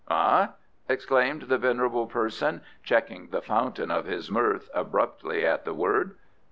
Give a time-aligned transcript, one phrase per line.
[0.09, 0.47] "Eh?"
[0.89, 6.15] exclaimed the venerable person, checking the fountain of his mirth abruptly at the word.